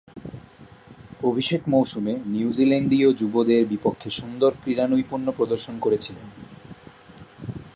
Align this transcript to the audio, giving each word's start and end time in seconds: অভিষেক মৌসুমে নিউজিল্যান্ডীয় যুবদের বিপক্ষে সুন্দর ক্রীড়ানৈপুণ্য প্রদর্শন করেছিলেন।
অভিষেক 1.23 1.61
মৌসুমে 1.67 2.13
নিউজিল্যান্ডীয় 2.25 3.09
যুবদের 3.13 3.63
বিপক্ষে 3.65 4.09
সুন্দর 4.09 4.51
ক্রীড়ানৈপুণ্য 4.61 5.27
প্রদর্শন 5.31 5.75
করেছিলেন। 5.79 6.27